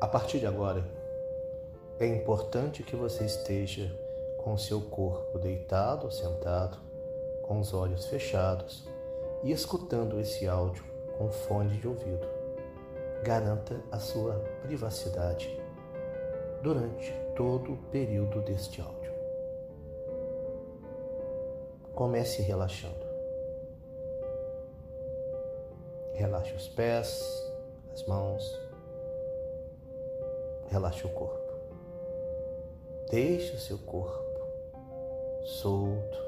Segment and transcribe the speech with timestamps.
[0.00, 0.82] A partir de agora,
[1.98, 3.94] é importante que você esteja
[4.38, 6.78] com seu corpo deitado ou sentado,
[7.42, 8.88] com os olhos fechados
[9.42, 10.82] e escutando esse áudio
[11.18, 12.26] com fone de ouvido.
[13.22, 15.54] Garanta a sua privacidade
[16.62, 19.12] durante todo o período deste áudio.
[21.94, 23.04] Comece relaxando.
[26.14, 27.22] Relaxe os pés,
[27.92, 28.69] as mãos,
[30.70, 31.52] relaxe o corpo.
[33.10, 34.30] Deixe o seu corpo
[35.44, 36.18] solto,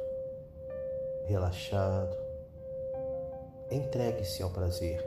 [1.27, 2.17] relaxado.
[3.71, 5.03] Entregue-se ao prazer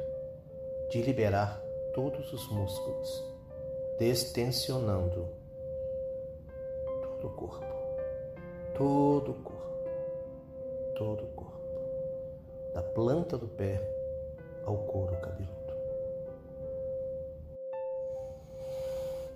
[0.90, 1.62] de liberar
[1.94, 3.24] todos os músculos,
[4.00, 5.28] destensionando
[7.02, 7.66] todo o corpo,
[8.74, 11.60] todo o corpo, todo o corpo,
[12.74, 13.82] da planta do pé
[14.66, 15.65] ao couro cabeludo.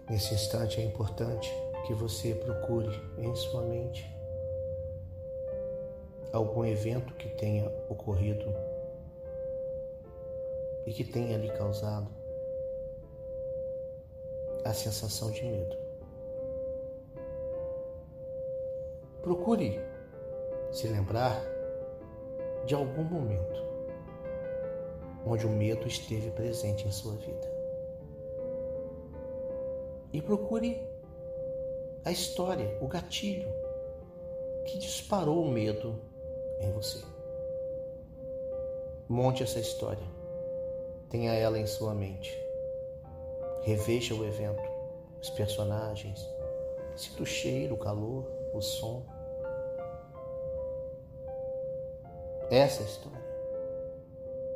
[0.09, 1.53] Nesse instante é importante
[1.85, 4.03] que você procure em sua mente
[6.33, 8.43] algum evento que tenha ocorrido
[10.87, 12.07] e que tenha lhe causado
[14.65, 15.77] a sensação de medo.
[19.21, 19.79] Procure
[20.71, 21.39] se lembrar
[22.65, 23.63] de algum momento
[25.23, 27.58] onde o medo esteve presente em sua vida
[30.11, 30.81] e procure
[32.03, 33.47] a história, o gatilho
[34.65, 35.99] que disparou o medo
[36.59, 37.03] em você.
[39.07, 40.03] Monte essa história,
[41.09, 42.37] tenha ela em sua mente.
[43.63, 44.63] Reveja o evento,
[45.21, 46.27] os personagens,
[46.95, 49.03] sinta o cheiro, o calor, o som.
[52.49, 53.19] Essa história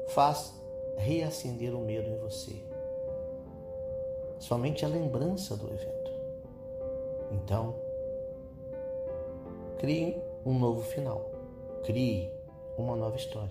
[0.08, 0.54] faz
[0.98, 2.73] reacender o medo em você
[4.44, 6.12] somente a lembrança do evento.
[7.32, 7.76] Então,
[9.78, 11.32] crie um novo final,
[11.84, 12.30] crie
[12.78, 13.50] uma nova história,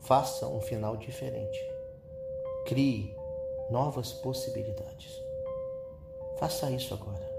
[0.00, 1.60] faça um final diferente,
[2.64, 3.14] crie
[3.68, 5.22] novas possibilidades.
[6.38, 7.30] Faça isso agora.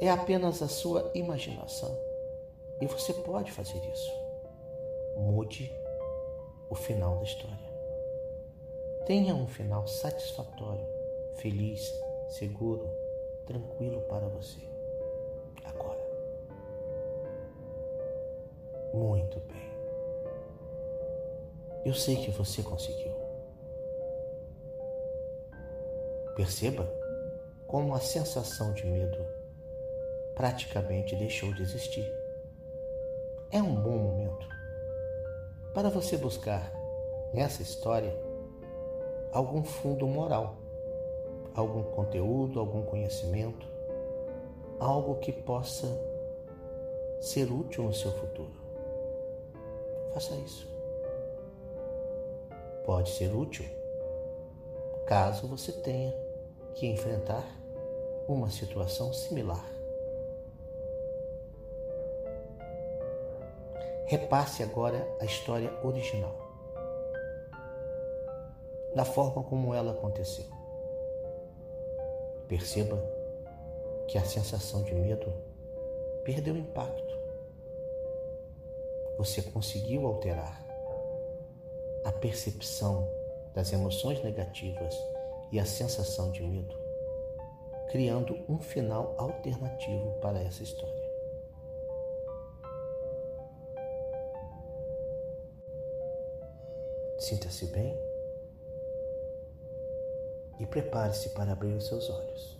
[0.00, 1.96] É apenas a sua imaginação
[2.80, 4.12] e você pode fazer isso.
[5.16, 5.72] Mude
[6.68, 7.76] o final da história.
[9.06, 10.96] Tenha um final satisfatório
[11.36, 11.92] feliz,
[12.28, 12.88] seguro,
[13.46, 14.60] tranquilo para você.
[15.64, 15.98] Agora.
[18.92, 19.66] Muito bem.
[21.84, 23.12] Eu sei que você conseguiu.
[26.34, 26.86] Perceba
[27.66, 29.18] como a sensação de medo
[30.34, 32.06] praticamente deixou de existir.
[33.50, 34.46] É um bom momento
[35.72, 36.72] para você buscar
[37.32, 38.14] nessa história
[39.32, 40.65] algum fundo moral
[41.56, 43.66] algum conteúdo, algum conhecimento,
[44.78, 45.88] algo que possa
[47.20, 48.52] ser útil no seu futuro.
[50.12, 50.68] Faça isso.
[52.84, 53.64] Pode ser útil
[55.06, 56.12] caso você tenha
[56.74, 57.44] que enfrentar
[58.28, 59.64] uma situação similar.
[64.06, 66.34] Repasse agora a história original,
[68.94, 70.55] da forma como ela aconteceu.
[72.48, 72.96] Perceba
[74.08, 75.32] que a sensação de medo
[76.24, 77.16] perdeu impacto.
[79.18, 80.64] Você conseguiu alterar
[82.04, 83.08] a percepção
[83.54, 84.94] das emoções negativas
[85.50, 86.76] e a sensação de medo,
[87.90, 91.06] criando um final alternativo para essa história.
[97.18, 97.96] Sinta-se bem
[100.58, 102.56] e prepare-se para abrir os seus olhos.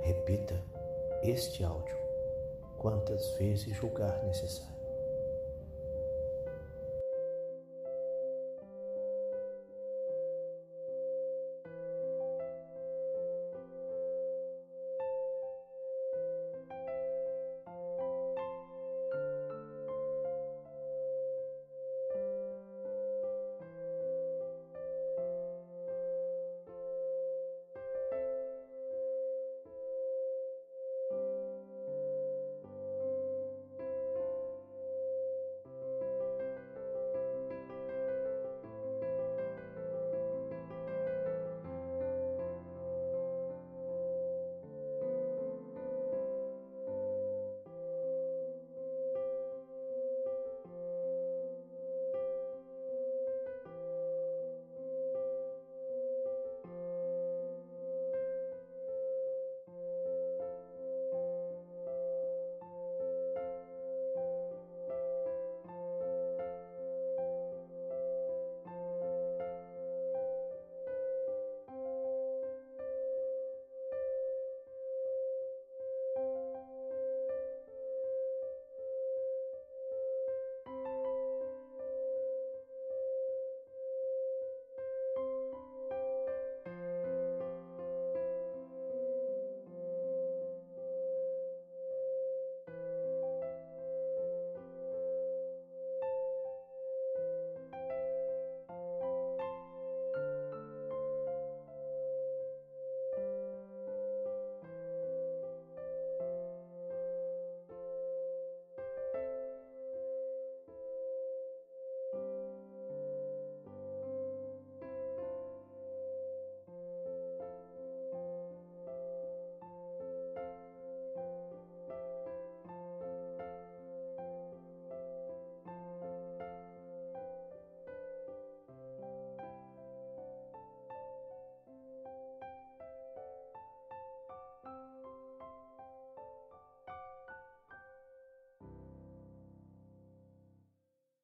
[0.00, 0.60] Repita
[1.22, 1.96] este áudio
[2.78, 4.77] quantas vezes julgar necessário.